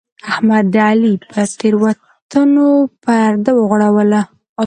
احمد 0.31 0.65
د 0.73 0.75
علي 0.87 1.13
پر 1.29 1.39
تېروتنو 1.59 2.69
پرده 3.03 3.51
وغوړوله. 3.55 4.21